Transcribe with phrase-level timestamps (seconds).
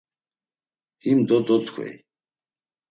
[1.03, 1.93] Himdo dot̆ǩvey.